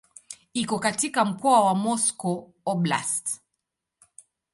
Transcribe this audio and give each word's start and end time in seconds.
Iko 0.53 0.79
katika 0.79 1.25
mkoa 1.25 1.65
wa 1.65 1.75
Moscow 1.75 2.53
Oblast. 2.65 3.41